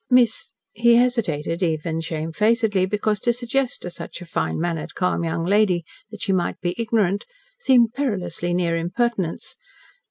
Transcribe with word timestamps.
"Miss," 0.09 0.53
he 0.73 0.95
hesitated, 0.95 1.61
even 1.61 2.01
shamefacedly, 2.01 2.87
because 2.87 3.19
to 3.19 3.31
suggest 3.31 3.83
to 3.83 3.91
such 3.91 4.19
a 4.19 4.25
fine 4.25 4.59
mannered, 4.59 4.95
calm 4.95 5.23
young 5.23 5.45
lady 5.45 5.85
that 6.09 6.23
she 6.23 6.33
might 6.33 6.59
be 6.59 6.73
ignorant, 6.75 7.23
seemed 7.59 7.93
perilously 7.93 8.51
near 8.55 8.75
impertinence. 8.75 9.57